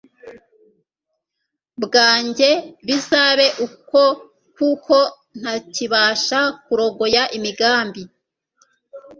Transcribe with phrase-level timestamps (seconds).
[1.83, 2.49] bwanjye
[2.87, 4.01] bizabe uko
[4.55, 4.97] kuko
[5.39, 8.03] ntakibasha kurogoya imigambi